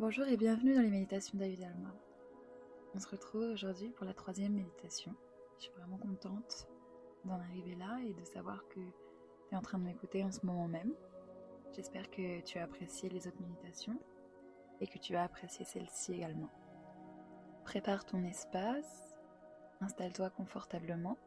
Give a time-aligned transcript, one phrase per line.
[0.00, 1.94] Bonjour et bienvenue dans les méditations David Alma.
[2.94, 5.14] On se retrouve aujourd'hui pour la troisième méditation.
[5.58, 6.66] Je suis vraiment contente
[7.26, 10.46] d'en arriver là et de savoir que tu es en train de m'écouter en ce
[10.46, 10.94] moment même.
[11.76, 14.00] J'espère que tu as apprécié les autres méditations
[14.80, 16.50] et que tu as apprécié celle-ci également.
[17.64, 19.14] Prépare ton espace,
[19.82, 21.18] installe-toi confortablement.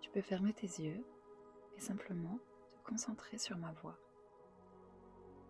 [0.00, 1.06] Tu peux fermer tes yeux
[1.76, 2.40] et simplement
[2.72, 3.96] te concentrer sur ma voix.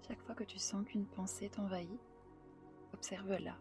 [0.07, 2.01] Chaque fois que tu sens qu'une pensée t'envahit,
[2.95, 3.57] observe-la,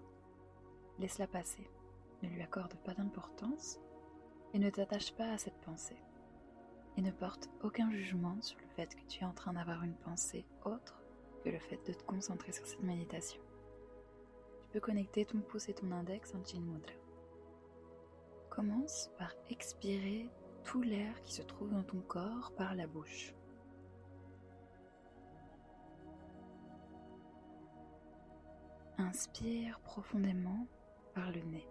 [1.00, 1.70] laisse-la passer,
[2.24, 3.80] ne lui accorde pas d'importance
[4.54, 5.98] et ne t'attache pas à cette pensée.
[6.96, 9.96] Et ne porte aucun jugement sur le fait que tu es en train d'avoir une
[9.96, 11.04] pensée autre
[11.44, 13.42] que le fait de te concentrer sur cette méditation.
[14.62, 16.94] Tu peux connecter ton pouce et ton index en Jin Mudra.
[18.50, 20.30] Commence par expirer
[20.64, 23.37] tout l'air qui se trouve dans ton corps par la bouche.
[29.00, 30.66] Inspire profondément
[31.14, 31.68] par le nez.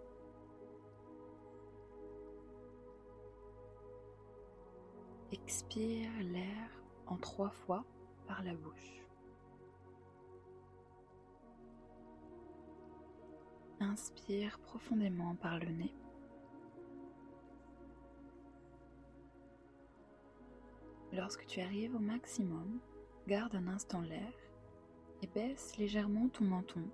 [5.33, 6.71] Expire l'air
[7.05, 7.83] en trois fois
[8.27, 9.03] par la bouche.
[13.81, 15.93] Inspire profondément par le nez.
[21.11, 22.79] Lorsque tu arrives au maximum,
[23.27, 24.31] garde un instant l'air
[25.21, 26.89] et baisse légèrement ton menton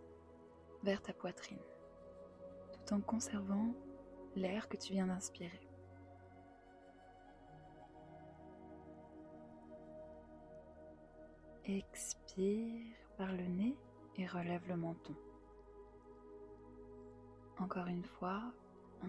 [0.83, 1.61] vers ta poitrine,
[2.73, 3.73] tout en conservant
[4.35, 5.67] l'air que tu viens d'inspirer.
[11.65, 13.77] Expire par le nez
[14.17, 15.15] et relève le menton.
[17.59, 18.41] Encore une fois,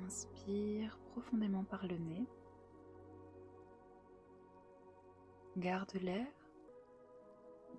[0.06, 2.24] inspire profondément par le nez.
[5.56, 6.26] Garde l'air,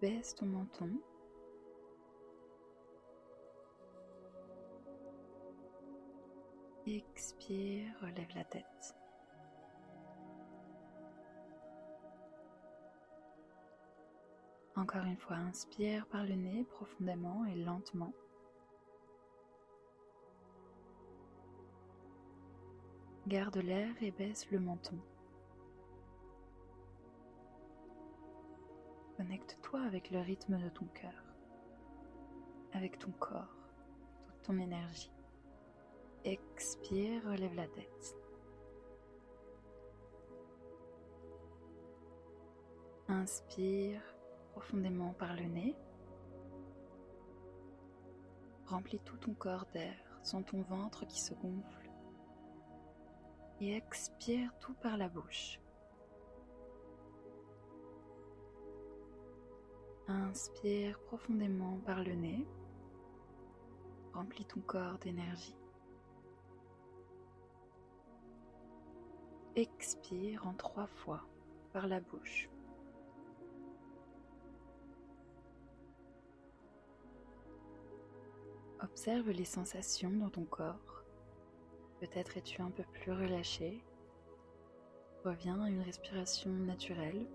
[0.01, 0.89] baisse ton menton
[6.87, 8.95] Expire, relève la tête.
[14.75, 18.13] Encore une fois, inspire par le nez profondément et lentement.
[23.25, 24.99] Garde l'air et baisse le menton.
[29.17, 31.23] Connecte-toi avec le rythme de ton cœur,
[32.73, 33.55] avec ton corps,
[34.27, 35.14] toute ton énergie.
[36.25, 38.17] Expire, relève la tête.
[43.07, 44.01] Inspire
[44.49, 45.75] profondément par le nez.
[48.65, 51.91] Remplis tout ton corps d'air, sans ton ventre qui se gonfle.
[53.61, 55.59] Et expire tout par la bouche.
[60.07, 62.47] Inspire profondément par le nez.
[64.11, 65.55] Remplis ton corps d'énergie.
[69.55, 71.21] Expire en trois fois
[71.71, 72.49] par la bouche.
[78.81, 81.03] Observe les sensations dans ton corps.
[82.01, 83.81] Peut-être es-tu un peu plus relâché.
[85.23, 87.25] Reviens à une respiration naturelle,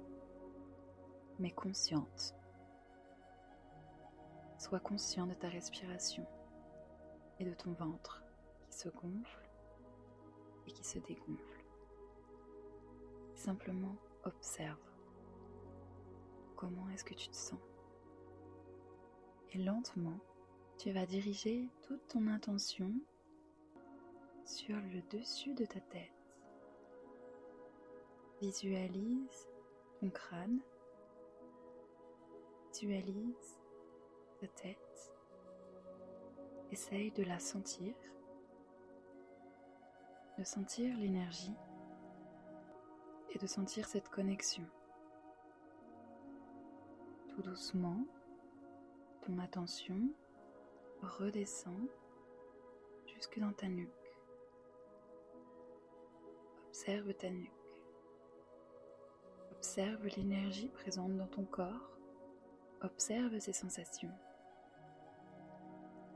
[1.38, 2.34] mais consciente.
[4.58, 6.26] Sois conscient de ta respiration
[7.38, 8.22] et de ton ventre
[8.60, 9.48] qui se gonfle
[10.66, 11.59] et qui se dégonfle.
[13.40, 14.76] Simplement observe.
[16.56, 17.58] Comment est-ce que tu te sens?
[19.52, 20.18] Et lentement,
[20.76, 22.92] tu vas diriger toute ton intention
[24.44, 26.12] sur le dessus de ta tête.
[28.42, 29.48] Visualise
[30.00, 30.60] ton crâne.
[32.74, 33.58] Visualise
[34.38, 35.14] ta tête.
[36.70, 37.94] Essaye de la sentir,
[40.36, 41.56] de sentir l'énergie
[43.30, 44.64] et de sentir cette connexion.
[47.28, 48.04] Tout doucement,
[49.22, 50.10] ton attention
[51.02, 51.88] redescend
[53.06, 53.90] jusque dans ta nuque.
[56.68, 57.52] Observe ta nuque.
[59.52, 61.98] Observe l'énergie présente dans ton corps.
[62.82, 64.12] Observe ses sensations.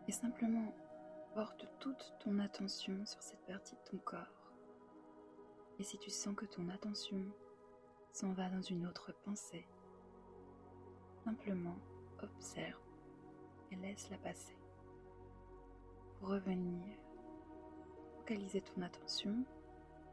[0.09, 0.75] Et simplement
[1.35, 4.44] porte toute ton attention sur cette partie de ton corps.
[5.79, 7.21] Et si tu sens que ton attention
[8.13, 9.67] s'en va dans une autre pensée,
[11.25, 11.77] simplement
[12.23, 12.81] observe
[13.73, 14.57] et laisse-la passer.
[16.23, 16.97] Revenir,
[18.19, 19.45] focaliser ton attention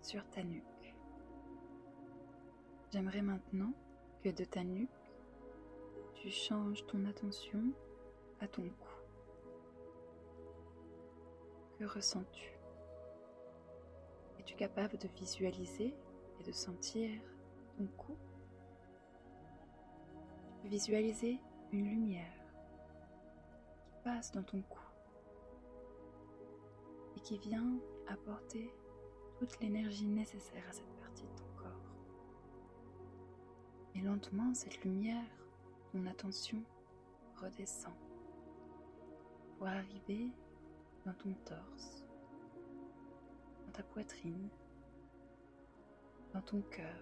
[0.01, 0.95] sur ta nuque.
[2.91, 3.73] J'aimerais maintenant
[4.23, 4.89] que de ta nuque,
[6.15, 7.71] tu changes ton attention
[8.39, 8.89] à ton cou.
[11.77, 12.60] Que ressens-tu?
[14.61, 15.91] Capable de visualiser
[16.39, 17.09] et de sentir
[17.75, 18.15] ton cou
[20.65, 21.39] Visualiser
[21.71, 22.31] une lumière
[23.81, 24.79] qui passe dans ton cou
[27.17, 28.71] et qui vient apporter
[29.39, 31.95] toute l'énergie nécessaire à cette partie de ton corps.
[33.95, 35.25] Et lentement, cette lumière,
[35.91, 36.61] ton attention
[37.41, 37.95] redescend
[39.57, 40.29] pour arriver
[41.03, 42.00] dans ton torse,
[43.71, 44.49] ta poitrine,
[46.33, 46.99] dans ton cœur.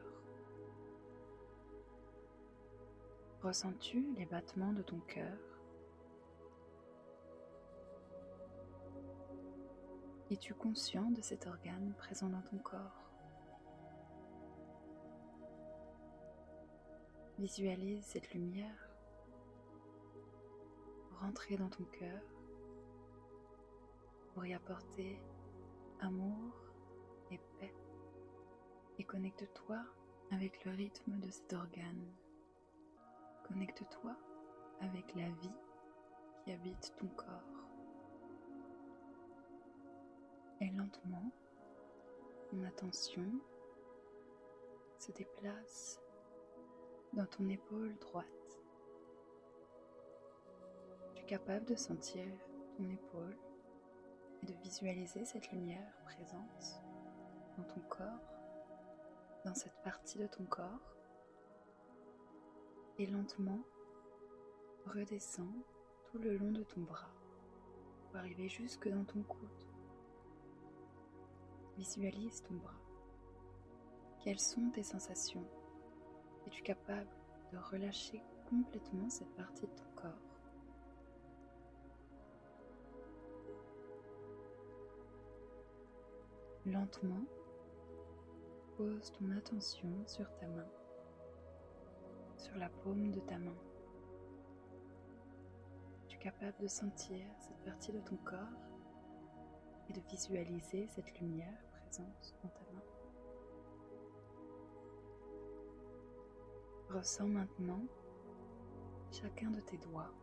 [3.41, 5.37] Ressens-tu les battements de ton cœur?
[10.31, 13.11] Es-tu conscient de cet organe présent dans ton corps?
[17.39, 18.89] Visualise cette lumière
[21.21, 22.21] rentrer dans ton cœur
[24.33, 25.19] pour y apporter
[26.01, 26.53] amour
[27.31, 27.73] et paix.
[28.97, 29.77] Et connecte-toi
[30.31, 32.13] avec le rythme de cet organe.
[33.47, 34.15] Connecte-toi
[34.81, 35.57] avec la vie
[36.43, 37.65] qui habite ton corps.
[40.61, 41.31] Et lentement,
[42.49, 43.31] ton attention
[44.97, 46.01] se déplace
[47.13, 48.25] dans ton épaule droite.
[51.15, 52.25] Tu es capable de sentir
[52.77, 53.37] ton épaule
[54.41, 56.81] et de visualiser cette lumière présente
[57.57, 58.33] dans ton corps,
[59.45, 60.95] dans cette partie de ton corps
[62.97, 63.59] et lentement
[64.85, 65.53] redescends
[66.05, 67.11] tout le long de ton bras
[68.05, 69.49] pour arriver jusque dans ton coude.
[71.77, 72.73] Visualise ton bras.
[74.23, 75.47] Quelles sont tes sensations?
[76.45, 77.09] Es-tu capable
[77.53, 80.28] de relâcher complètement cette partie de ton corps?
[86.71, 87.25] Lentement,
[88.77, 90.67] pose ton attention sur ta main
[92.39, 93.57] sur la paume de ta main.
[96.07, 98.37] Tu es capable de sentir cette partie de ton corps
[99.89, 102.83] et de visualiser cette lumière présente dans ta main.
[106.89, 107.81] Ressens maintenant
[109.11, 110.13] chacun de tes doigts,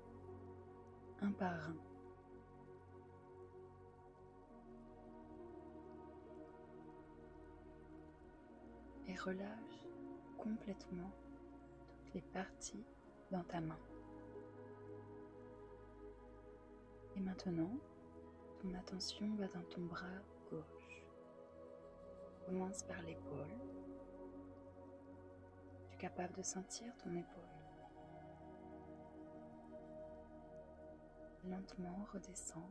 [1.21, 1.96] un par un.
[9.17, 9.87] Et relâche
[10.37, 11.11] complètement
[12.13, 12.85] les parties
[13.31, 13.79] dans ta main.
[17.17, 17.71] Et maintenant,
[18.61, 20.21] ton attention va dans ton bras
[20.51, 21.07] gauche.
[22.45, 23.57] Commence par l'épaule.
[25.89, 27.43] Tu es capable de sentir ton épaule.
[31.45, 32.71] Lentement redescends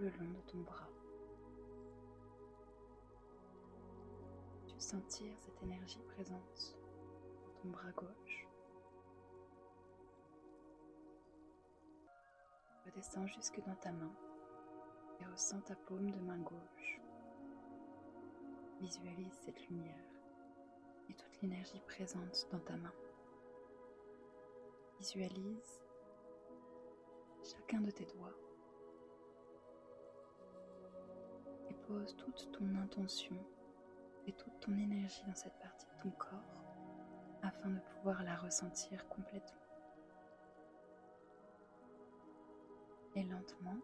[0.00, 0.93] le long de ton bras.
[4.78, 6.76] Sentir cette énergie présente
[7.64, 8.46] bras gauche.
[12.84, 14.12] Redescends jusque dans ta main
[15.20, 17.00] et ressens ta paume de main gauche.
[18.80, 20.04] Visualise cette lumière
[21.08, 22.92] et toute l'énergie présente dans ta main.
[24.98, 25.80] Visualise
[27.42, 28.36] chacun de tes doigts
[31.70, 33.36] et pose toute ton intention
[34.26, 36.64] et toute ton énergie dans cette partie de ton corps
[37.42, 39.60] afin de pouvoir la ressentir complètement.
[43.16, 43.76] Et lentement,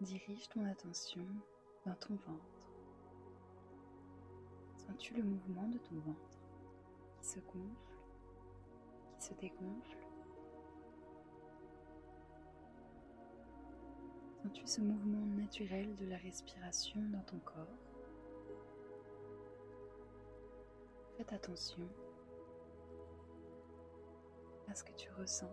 [0.00, 1.26] dirige ton attention
[1.86, 2.62] dans ton ventre.
[4.76, 6.40] Sens-tu le mouvement de ton ventre
[7.18, 7.96] qui se gonfle,
[9.18, 9.98] qui se dégonfle?
[14.42, 17.91] Sens-tu ce mouvement naturel de la respiration dans ton corps?
[21.30, 21.88] Attention
[24.68, 25.50] à ce que tu ressens,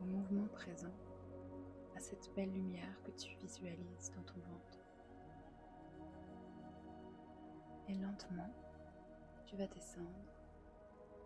[0.00, 0.94] au mouvement présent,
[1.94, 4.78] à cette belle lumière que tu visualises dans ton ventre.
[7.88, 8.48] Et lentement,
[9.44, 10.08] tu vas descendre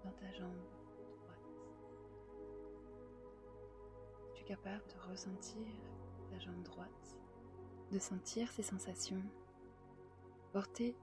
[0.04, 0.58] dans ta jambe
[1.18, 1.62] droite.
[4.34, 5.66] Tu es capable de ressentir
[6.30, 7.16] ta jambe droite,
[7.92, 9.22] de sentir ces sensations,
[10.52, 10.96] porter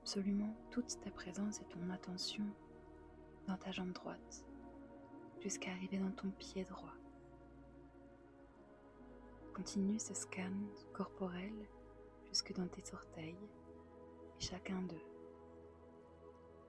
[0.00, 2.44] absolument toute ta présence et ton attention
[3.46, 4.44] dans ta jambe droite
[5.40, 6.94] jusqu'à arriver dans ton pied droit.
[9.54, 10.52] Continue ce scan
[10.92, 11.52] corporel
[12.28, 13.36] jusque dans tes orteils
[14.38, 15.04] et chacun d'eux.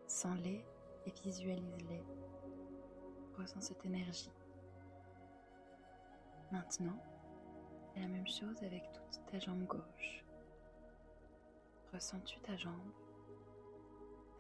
[0.08, 0.66] Sens-les
[1.06, 2.04] et visualise-les.
[3.38, 4.32] Ressens cette énergie.
[6.52, 7.02] Maintenant,
[7.96, 10.26] la même chose avec toute ta jambe gauche.
[11.94, 12.92] Ressens-tu ta jambe,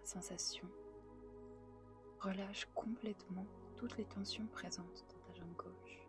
[0.03, 0.67] sensation
[2.19, 6.07] Relâche complètement toutes les tensions présentes dans ta jambe gauche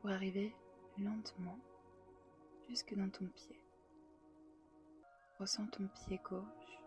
[0.00, 0.54] pour arriver
[0.98, 1.58] lentement
[2.68, 3.60] jusque dans ton pied.
[5.38, 6.78] Ressens ton pied gauche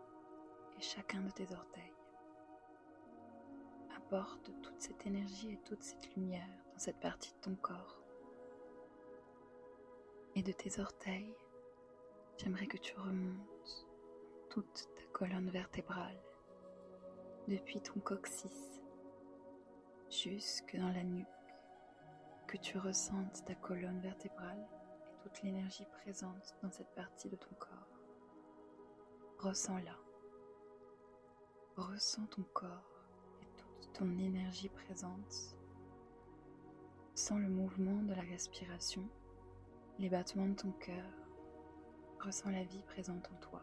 [0.77, 1.93] et chacun de tes orteils.
[3.95, 8.01] Apporte toute cette énergie et toute cette lumière dans cette partie de ton corps.
[10.35, 11.35] Et de tes orteils,
[12.37, 13.56] j'aimerais que tu remontes
[14.57, 16.19] toute ta colonne vertébrale,
[17.47, 18.81] depuis ton coccyx
[20.09, 21.27] jusque dans la nuque,
[22.47, 24.67] que tu ressentes ta colonne vertébrale
[25.11, 28.01] et toute l'énergie présente dans cette partie de ton corps.
[29.37, 29.95] Ressens-la.
[31.75, 33.03] Ressens ton corps
[33.43, 35.55] et toute ton énergie présente.
[37.13, 39.07] Sens le mouvement de la respiration,
[39.99, 41.13] les battements de ton cœur.
[42.21, 43.61] Ressens la vie présente en toi.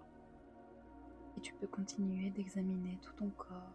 [1.37, 3.73] Et tu peux continuer d'examiner tout ton corps,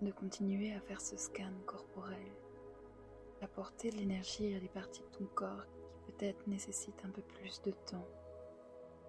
[0.00, 2.32] de continuer à faire ce scan corporel,
[3.40, 7.60] d'apporter de l'énergie à des parties de ton corps qui peut-être nécessitent un peu plus
[7.62, 8.06] de temps,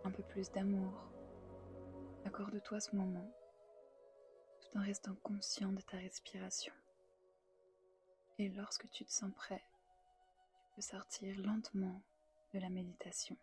[0.04, 1.12] un peu plus d'amour,
[2.25, 3.30] Accorde-toi ce moment
[4.62, 6.74] tout en restant conscient de ta respiration.
[8.38, 9.63] Et lorsque tu te sens prêt,
[10.63, 12.01] tu peux sortir lentement
[12.54, 13.38] de la méditation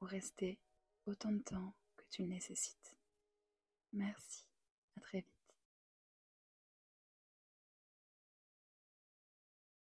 [0.00, 0.58] ou rester
[1.06, 2.96] autant de temps que tu le nécessites.
[3.92, 4.44] Merci,
[4.96, 5.39] à très vite.